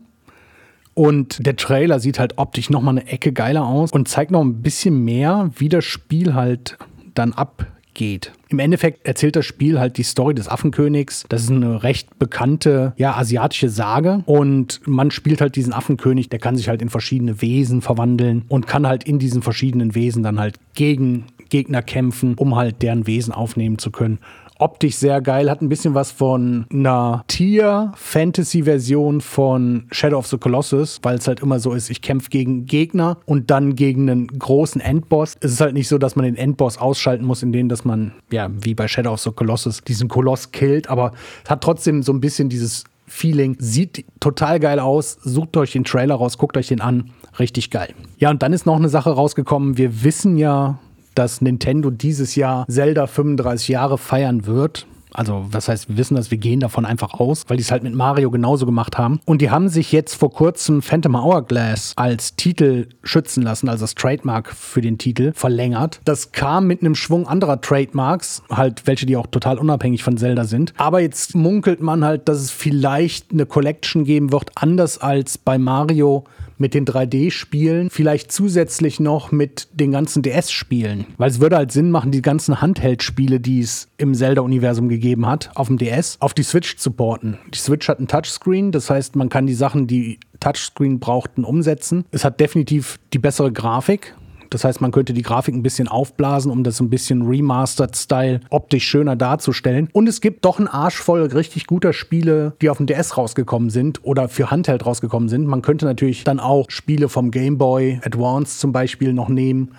[0.93, 4.62] Und der Trailer sieht halt optisch nochmal eine Ecke geiler aus und zeigt noch ein
[4.62, 6.77] bisschen mehr, wie das Spiel halt
[7.13, 8.32] dann ab geht.
[8.49, 11.25] Im Endeffekt erzählt das Spiel halt die Story des Affenkönigs.
[11.30, 14.23] Das ist eine recht bekannte, ja, asiatische Sage.
[14.25, 18.67] Und man spielt halt diesen Affenkönig, der kann sich halt in verschiedene Wesen verwandeln und
[18.67, 23.34] kann halt in diesen verschiedenen Wesen dann halt gegen Gegner kämpfen, um halt deren Wesen
[23.34, 24.19] aufnehmen zu können
[24.62, 31.00] optisch sehr geil, hat ein bisschen was von einer Tier-Fantasy-Version von Shadow of the Colossus,
[31.02, 34.80] weil es halt immer so ist, ich kämpfe gegen Gegner und dann gegen einen großen
[34.80, 35.36] Endboss.
[35.41, 38.50] Es ist halt nicht so, dass man den Endboss ausschalten muss, indem dass man, ja,
[38.62, 41.12] wie bei Shadow of the Colossus, diesen Koloss killt, aber
[41.43, 43.58] es hat trotzdem so ein bisschen dieses Feeling.
[43.60, 45.17] Sieht total geil aus.
[45.21, 47.12] Sucht euch den Trailer raus, guckt euch den an.
[47.39, 47.93] Richtig geil.
[48.19, 49.78] Ja, und dann ist noch eine Sache rausgekommen.
[49.78, 50.80] Wir wissen ja,
[51.15, 54.88] dass Nintendo dieses Jahr Zelda 35 Jahre feiern wird.
[55.13, 57.84] Also, was heißt, wir wissen das, wir gehen davon einfach aus, weil die es halt
[57.84, 59.19] mit Mario genauso gemacht haben.
[59.26, 63.95] Und die haben sich jetzt vor kurzem Phantom Hourglass als Titel schützen lassen, also das
[63.95, 66.00] Trademark für den Titel, verlängert.
[66.06, 70.45] Das kam mit einem Schwung anderer Trademarks, halt welche, die auch total unabhängig von Zelda
[70.45, 70.74] sind.
[70.78, 75.58] Aber jetzt munkelt man halt, dass es vielleicht eine Collection geben wird, anders als bei
[75.58, 76.24] Mario
[76.62, 81.08] mit den 3D-Spielen, vielleicht zusätzlich noch mit den ganzen DS-Spielen.
[81.17, 85.52] Weil es würde halt Sinn machen, die ganzen Handheld-Spiele, die es im Zelda-Universum gegeben hat,
[85.56, 87.38] auf dem DS, auf die Switch zu porten.
[87.54, 92.06] Die Switch hat ein Touchscreen, das heißt, man kann die Sachen, die Touchscreen brauchten, umsetzen.
[92.12, 94.15] Es hat definitiv die bessere Grafik,
[94.51, 98.85] das heißt, man könnte die Grafik ein bisschen aufblasen, um das ein bisschen Remastered-Style optisch
[98.85, 99.89] schöner darzustellen.
[99.93, 103.69] Und es gibt doch einen Arsch voll richtig guter Spiele, die auf dem DS rausgekommen
[103.69, 105.47] sind oder für Handheld rausgekommen sind.
[105.47, 109.71] Man könnte natürlich dann auch Spiele vom Game Boy Advance zum Beispiel noch nehmen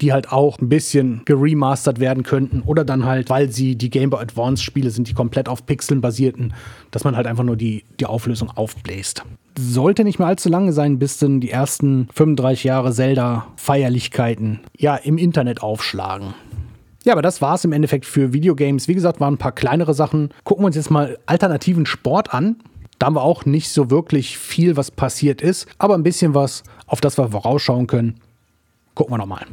[0.00, 4.10] die halt auch ein bisschen geremastert werden könnten oder dann halt, weil sie die Game
[4.10, 6.54] Boy Advance Spiele sind, die komplett auf Pixeln basierten,
[6.90, 9.22] dass man halt einfach nur die, die Auflösung aufbläst
[9.58, 15.18] sollte nicht mehr allzu lange sein, bis dann die ersten 35 Jahre Zelda-Feierlichkeiten ja im
[15.18, 16.34] Internet aufschlagen.
[17.04, 18.86] Ja, aber das war es im Endeffekt für Videogames.
[18.86, 20.30] Wie gesagt, waren ein paar kleinere Sachen.
[20.44, 22.56] Gucken wir uns jetzt mal alternativen Sport an.
[22.98, 26.62] Da haben wir auch nicht so wirklich viel, was passiert ist, aber ein bisschen was,
[26.86, 28.20] auf das wir vorausschauen können.
[28.94, 29.46] Gucken wir nochmal.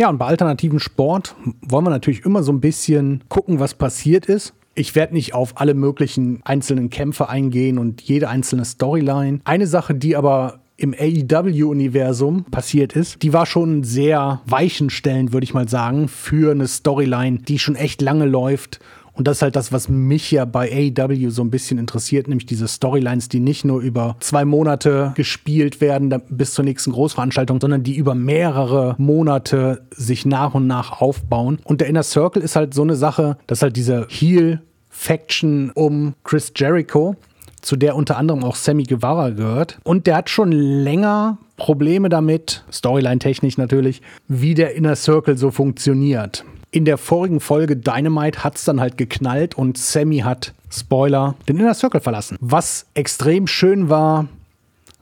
[0.00, 4.24] Ja, und bei alternativen Sport wollen wir natürlich immer so ein bisschen gucken, was passiert
[4.24, 4.54] ist.
[4.74, 9.40] Ich werde nicht auf alle möglichen einzelnen Kämpfe eingehen und jede einzelne Storyline.
[9.44, 15.52] Eine Sache, die aber im AEW-Universum passiert ist, die war schon sehr weichenstellend, würde ich
[15.52, 18.80] mal sagen, für eine Storyline, die schon echt lange läuft
[19.20, 22.46] und das ist halt das, was mich ja bei AEW so ein bisschen interessiert, nämlich
[22.46, 27.82] diese Storylines, die nicht nur über zwei Monate gespielt werden bis zur nächsten Großveranstaltung, sondern
[27.82, 31.58] die über mehrere Monate sich nach und nach aufbauen.
[31.64, 36.54] Und der Inner Circle ist halt so eine Sache, dass halt diese Heel-Faction um Chris
[36.56, 37.14] Jericho,
[37.60, 39.80] zu der unter anderem auch Sammy Guevara gehört.
[39.84, 46.42] Und der hat schon länger Probleme damit, Storyline-technisch natürlich, wie der Inner Circle so funktioniert.
[46.72, 51.58] In der vorigen Folge Dynamite hat es dann halt geknallt und Sammy hat, Spoiler, den
[51.58, 52.36] Inner Circle verlassen.
[52.40, 54.28] Was extrem schön war,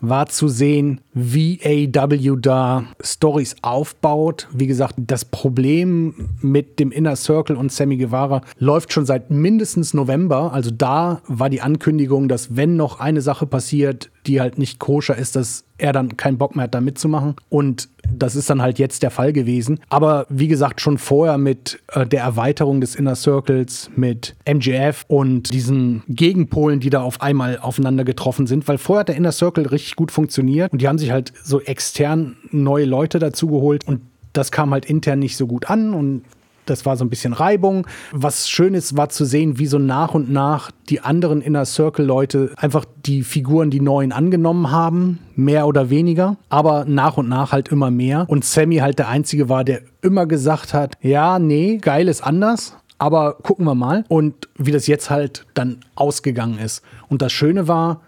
[0.00, 1.60] war zu sehen, wie
[1.94, 4.48] AW da Stories aufbaut.
[4.52, 9.92] Wie gesagt, das Problem mit dem Inner Circle und Sammy Guevara läuft schon seit mindestens
[9.92, 10.54] November.
[10.54, 15.16] Also da war die Ankündigung, dass wenn noch eine Sache passiert, die halt nicht koscher
[15.16, 17.34] ist, dass er dann keinen Bock mehr hat, da mitzumachen.
[17.48, 19.80] Und das ist dann halt jetzt der Fall gewesen.
[19.88, 25.52] Aber wie gesagt, schon vorher mit äh, der Erweiterung des Inner Circles, mit MGF und
[25.52, 29.66] diesen Gegenpolen, die da auf einmal aufeinander getroffen sind, weil vorher hat der Inner Circle
[29.66, 34.02] richtig gut funktioniert und die haben sich halt so extern neue Leute dazu geholt und
[34.32, 36.22] das kam halt intern nicht so gut an und
[36.70, 37.86] das war so ein bisschen Reibung.
[38.12, 42.52] Was schön ist, war zu sehen, wie so nach und nach die anderen Inner Circle-Leute
[42.56, 47.68] einfach die Figuren, die neuen angenommen haben, mehr oder weniger, aber nach und nach halt
[47.68, 48.26] immer mehr.
[48.28, 52.76] Und Sammy halt der Einzige war, der immer gesagt hat, ja, nee, geil ist anders.
[53.00, 54.04] Aber gucken wir mal.
[54.08, 56.82] Und wie das jetzt halt dann ausgegangen ist.
[57.08, 58.00] Und das Schöne war,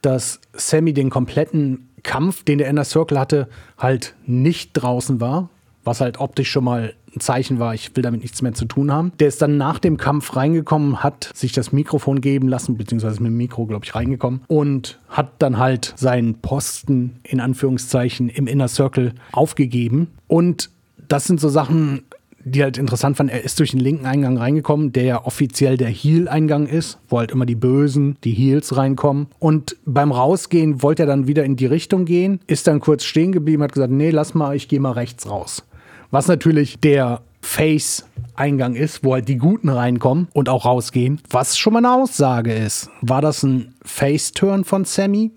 [0.00, 5.50] dass Sammy den kompletten Kampf, den der Inner Circle hatte, halt nicht draußen war,
[5.84, 8.92] was halt optisch schon mal ein Zeichen war, ich will damit nichts mehr zu tun
[8.92, 9.12] haben.
[9.18, 13.30] Der ist dann nach dem Kampf reingekommen, hat sich das Mikrofon geben lassen, beziehungsweise mit
[13.30, 18.68] dem Mikro, glaube ich, reingekommen und hat dann halt seinen Posten in Anführungszeichen im Inner
[18.68, 20.08] Circle aufgegeben.
[20.26, 20.70] Und
[21.08, 22.02] das sind so Sachen,
[22.44, 25.88] die halt interessant waren, er ist durch den linken Eingang reingekommen, der ja offiziell der
[25.88, 29.26] Heel-Eingang ist, wo halt immer die Bösen, die Heels reinkommen.
[29.38, 33.32] Und beim Rausgehen wollte er dann wieder in die Richtung gehen, ist dann kurz stehen
[33.32, 35.64] geblieben, hat gesagt, nee, lass mal, ich gehe mal rechts raus.
[36.10, 41.20] Was natürlich der Face-Eingang ist, wo halt die Guten reinkommen und auch rausgehen.
[41.30, 42.90] Was schon mal eine Aussage ist.
[43.00, 45.32] War das ein Face-Turn von Sammy?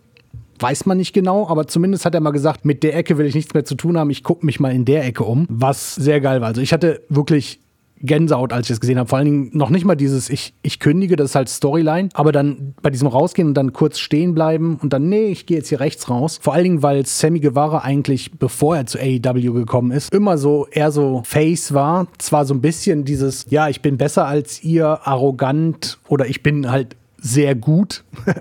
[0.60, 3.34] Weiß man nicht genau, aber zumindest hat er mal gesagt, mit der Ecke will ich
[3.34, 6.22] nichts mehr zu tun haben, ich gucke mich mal in der Ecke um, was sehr
[6.22, 6.50] geil war.
[6.50, 7.61] Also ich hatte wirklich
[8.04, 9.10] Gänsehaut, als ich das gesehen habe.
[9.10, 12.32] Vor allen Dingen noch nicht mal dieses, ich, ich kündige, das ist halt Storyline, aber
[12.32, 15.70] dann bei diesem Rausgehen und dann kurz stehen bleiben und dann, nee, ich gehe jetzt
[15.70, 16.40] hier rechts raus.
[16.42, 20.68] Vor allen Dingen, weil Sammy Guevara eigentlich, bevor er zu AEW gekommen ist, immer so
[20.72, 22.08] eher so Face war.
[22.18, 26.70] Zwar so ein bisschen dieses, ja, ich bin besser als ihr, arrogant oder ich bin
[26.72, 28.04] halt sehr gut.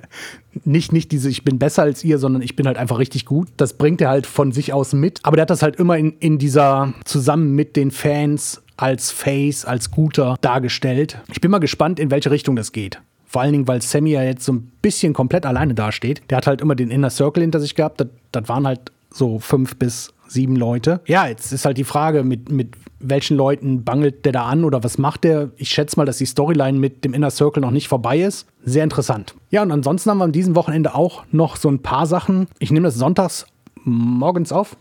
[0.64, 3.48] nicht, nicht diese, ich bin besser als ihr, sondern ich bin halt einfach richtig gut.
[3.56, 5.20] Das bringt er halt von sich aus mit.
[5.22, 9.64] Aber der hat das halt immer in, in dieser, zusammen mit den Fans als Face,
[9.64, 11.18] als Guter dargestellt.
[11.30, 13.00] Ich bin mal gespannt, in welche Richtung das geht.
[13.26, 16.22] Vor allen Dingen, weil Sammy ja jetzt so ein bisschen komplett alleine dasteht.
[16.30, 18.00] Der hat halt immer den Inner Circle hinter sich gehabt.
[18.00, 21.00] Das, das waren halt so fünf bis sieben Leute.
[21.06, 24.82] Ja, jetzt ist halt die Frage, mit, mit welchen Leuten bangelt der da an oder
[24.82, 25.50] was macht der?
[25.56, 28.46] Ich schätze mal, dass die Storyline mit dem Inner Circle noch nicht vorbei ist.
[28.64, 29.34] Sehr interessant.
[29.50, 32.48] Ja, und ansonsten haben wir an diesem Wochenende auch noch so ein paar Sachen.
[32.58, 33.46] Ich nehme das sonntags
[33.84, 34.76] morgens auf.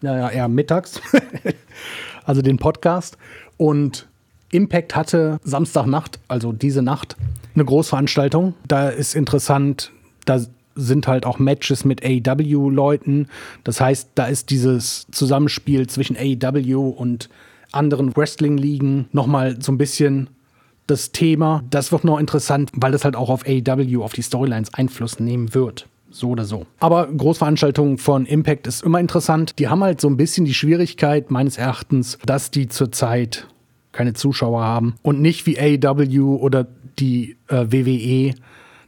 [0.00, 1.00] Naja, eher mittags.
[2.24, 3.16] also den Podcast.
[3.56, 4.08] Und
[4.50, 7.16] Impact hatte Samstagnacht, also diese Nacht,
[7.54, 8.54] eine Großveranstaltung.
[8.66, 9.92] Da ist interessant,
[10.24, 10.40] da
[10.76, 13.28] sind halt auch Matches mit AEW-Leuten.
[13.62, 17.28] Das heißt, da ist dieses Zusammenspiel zwischen AEW und
[17.72, 20.30] anderen Wrestling-Ligen nochmal so ein bisschen
[20.86, 21.64] das Thema.
[21.70, 25.54] Das wird noch interessant, weil das halt auch auf AEW, auf die Storylines Einfluss nehmen
[25.54, 25.86] wird.
[26.14, 26.64] So oder so.
[26.78, 29.58] Aber Großveranstaltungen von Impact ist immer interessant.
[29.58, 33.48] Die haben halt so ein bisschen die Schwierigkeit, meines Erachtens, dass die zurzeit
[33.90, 36.68] keine Zuschauer haben und nicht wie AEW oder
[37.00, 38.32] die äh, WWE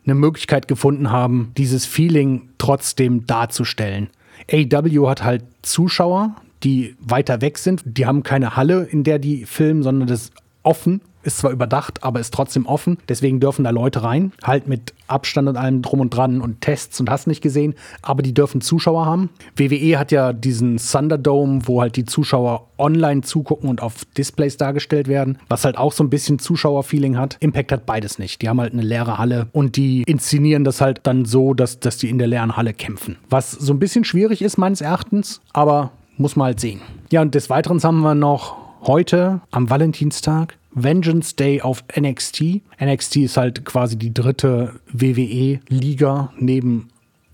[0.05, 4.09] eine Möglichkeit gefunden haben, dieses Feeling trotzdem darzustellen.
[4.49, 7.83] AEW hat halt Zuschauer, die weiter weg sind.
[7.85, 12.03] Die haben keine Halle, in der die filmen, sondern das ist offen ist zwar überdacht,
[12.05, 12.99] aber ist trotzdem offen.
[13.09, 14.33] Deswegen dürfen da Leute rein.
[14.45, 17.75] Halt mit Abstand und allem drum und dran und Tests und hast nicht gesehen.
[18.03, 19.31] Aber die dürfen Zuschauer haben.
[19.57, 25.09] WWE hat ja diesen Thunderdome, wo halt die Zuschauer online zugucken und auf Displays dargestellt
[25.09, 25.39] werden.
[25.49, 27.37] Was halt auch so ein bisschen Zuschauerfeeling hat.
[27.41, 28.43] Impact hat beides nicht.
[28.43, 31.99] Die haben halt eine leere Halle und die inszenieren das halt dann so, dass, dass
[31.99, 33.17] die in der leeren Halle kämpfen.
[33.29, 35.41] Was so ein bisschen schwierig ist, meines Erachtens.
[35.53, 36.81] Aber muss man halt sehen.
[37.11, 42.63] Ja, und des Weiteren haben wir noch heute am Valentinstag Vengeance Day auf NXT.
[42.81, 46.89] NXT ist halt quasi die dritte WWE-Liga neben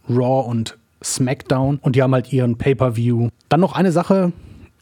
[0.08, 3.28] Raw und SmackDown und die haben halt ihren Pay-per-View.
[3.48, 4.32] Dann noch eine Sache,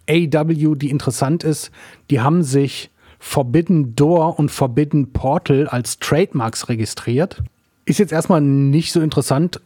[0.09, 1.71] AW, die interessant ist,
[2.11, 7.43] die haben sich Forbidden Door und Forbidden Portal als Trademarks registriert.
[7.85, 9.61] Ist jetzt erstmal nicht so interessant,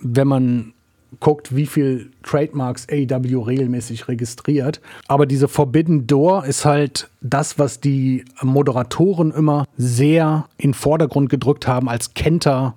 [0.00, 0.72] wenn man
[1.18, 4.80] guckt, wie viel Trademarks AEW regelmäßig registriert.
[5.08, 11.66] Aber diese Forbidden Door ist halt das, was die Moderatoren immer sehr in Vordergrund gedrückt
[11.66, 12.74] haben, als Kenter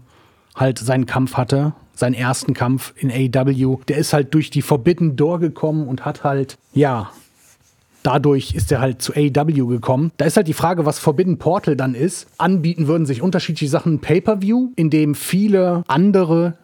[0.56, 3.78] halt seinen Kampf hatte, seinen ersten Kampf in AEW.
[3.88, 7.12] Der ist halt durch die Forbidden Door gekommen und hat halt, ja,
[8.04, 10.12] dadurch ist er halt zu AEW gekommen.
[10.18, 12.28] Da ist halt die Frage, was Forbidden Portal dann ist.
[12.38, 16.58] Anbieten würden sich unterschiedliche Sachen Pay-per-View, in dem viele andere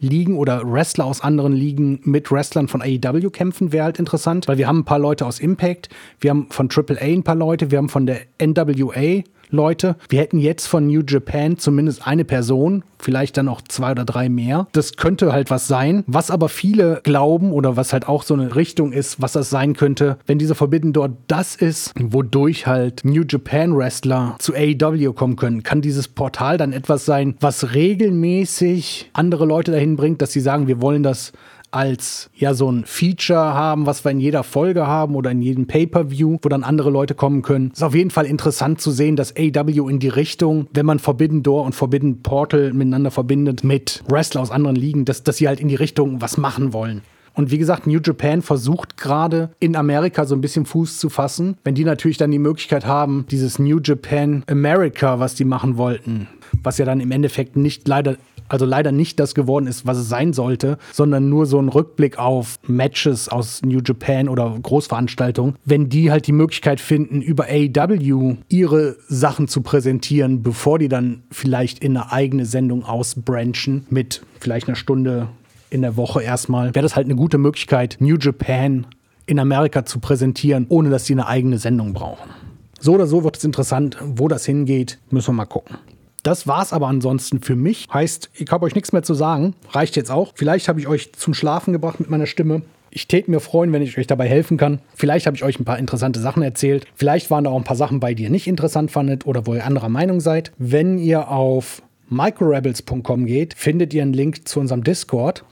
[0.00, 4.58] Ligen oder Wrestler aus anderen Ligen mit Wrestlern von AEW kämpfen, wäre halt interessant, weil
[4.58, 5.88] wir haben ein paar Leute aus Impact,
[6.20, 9.22] wir haben von AAA ein paar Leute, wir haben von der NWA
[9.54, 9.96] Leute.
[10.08, 14.28] Wir hätten jetzt von New Japan zumindest eine Person, vielleicht dann auch zwei oder drei
[14.28, 14.66] mehr.
[14.72, 16.04] Das könnte halt was sein.
[16.06, 19.74] Was aber viele glauben oder was halt auch so eine Richtung ist, was das sein
[19.74, 25.36] könnte, wenn diese Forbidden dort das ist, wodurch halt New Japan Wrestler zu AEW kommen
[25.36, 30.40] können, kann dieses Portal dann etwas sein, was regelmäßig andere Leute dahin bringt, dass sie
[30.40, 31.32] sagen, wir wollen das
[31.74, 35.66] als ja so ein Feature haben, was wir in jeder Folge haben oder in jedem
[35.66, 37.70] Pay-per-View, wo dann andere Leute kommen können.
[37.72, 41.42] Ist auf jeden Fall interessant zu sehen, dass AW in die Richtung, wenn man Forbidden
[41.42, 45.60] Door und Forbidden Portal miteinander verbindet mit Wrestler aus anderen Ligen, dass, dass sie halt
[45.60, 47.02] in die Richtung was machen wollen.
[47.34, 51.56] Und wie gesagt, New Japan versucht gerade in Amerika so ein bisschen Fuß zu fassen.
[51.64, 56.28] Wenn die natürlich dann die Möglichkeit haben, dieses New Japan America, was die machen wollten,
[56.62, 58.16] was ja dann im Endeffekt nicht leider
[58.48, 62.18] also leider nicht das geworden ist, was es sein sollte, sondern nur so ein Rückblick
[62.18, 68.36] auf Matches aus New Japan oder Großveranstaltungen, wenn die halt die Möglichkeit finden, über AEW
[68.48, 74.68] ihre Sachen zu präsentieren, bevor die dann vielleicht in eine eigene Sendung ausbranchen mit vielleicht
[74.68, 75.28] einer Stunde
[75.70, 78.86] in der Woche erstmal, wäre das halt eine gute Möglichkeit, New Japan
[79.26, 82.30] in Amerika zu präsentieren, ohne dass sie eine eigene Sendung brauchen.
[82.78, 85.78] So oder so wird es interessant, wo das hingeht, müssen wir mal gucken.
[86.24, 87.86] Das war's aber ansonsten für mich.
[87.92, 89.54] Heißt, ich habe euch nichts mehr zu sagen.
[89.70, 90.32] Reicht jetzt auch.
[90.34, 92.62] Vielleicht habe ich euch zum Schlafen gebracht mit meiner Stimme.
[92.90, 94.78] Ich täte mir freuen, wenn ich euch dabei helfen kann.
[94.94, 96.86] Vielleicht habe ich euch ein paar interessante Sachen erzählt.
[96.94, 99.54] Vielleicht waren da auch ein paar Sachen bei, die ihr nicht interessant fandet oder wo
[99.54, 100.50] ihr anderer Meinung seid.
[100.56, 105.44] Wenn ihr auf microrebels.com geht, findet ihr einen Link zu unserem Discord.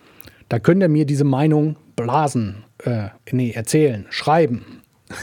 [0.48, 4.64] Da könnt ihr mir diese Meinung blasen, äh, nee, erzählen, schreiben.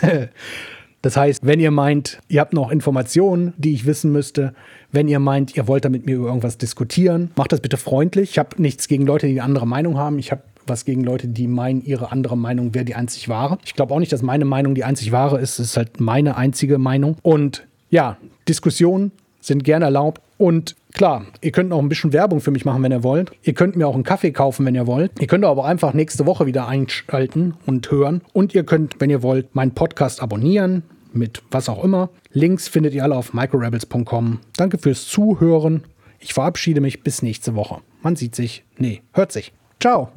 [1.02, 4.54] Das heißt, wenn ihr meint, ihr habt noch Informationen, die ich wissen müsste,
[4.92, 8.32] wenn ihr meint, ihr wollt da mit mir über irgendwas diskutieren, macht das bitte freundlich.
[8.32, 10.20] Ich habe nichts gegen Leute, die eine andere Meinung haben.
[10.20, 13.58] Ich habe was gegen Leute, die meinen, ihre andere Meinung wäre die einzig wahre.
[13.66, 15.60] Ich glaube auch nicht, dass meine Meinung die einzig wahre ist.
[15.60, 17.16] Es ist halt meine einzige Meinung.
[17.22, 20.22] Und ja, Diskussionen sind gern erlaubt.
[20.38, 23.32] Und klar, ihr könnt noch ein bisschen Werbung für mich machen, wenn ihr wollt.
[23.44, 25.12] Ihr könnt mir auch einen Kaffee kaufen, wenn ihr wollt.
[25.20, 28.22] Ihr könnt aber einfach nächste Woche wieder einschalten und hören.
[28.34, 30.84] Und ihr könnt, wenn ihr wollt, meinen Podcast abonnieren
[31.14, 32.10] mit was auch immer.
[32.32, 34.40] Links findet ihr alle auf microrebels.com.
[34.56, 35.84] Danke fürs Zuhören.
[36.20, 37.82] Ich verabschiede mich bis nächste Woche.
[38.02, 39.54] Man sieht sich, nee, hört sich.
[39.80, 40.10] Ciao.